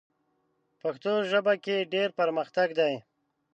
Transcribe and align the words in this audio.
پښتو 0.81 1.11
ژبه 1.29 1.53
کې 1.63 1.89
ډېر 1.93 2.09
پرمختګ 2.19 2.67
دی. 2.79 2.93